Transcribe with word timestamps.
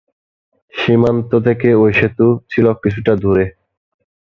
সীমান্ত 0.73 1.31
থেকে 1.47 1.69
ওই 1.75 1.91
সেতু 1.93 2.27
ছিল 2.49 2.65
কিছুটা 2.83 3.13
দূরে। 3.15 3.45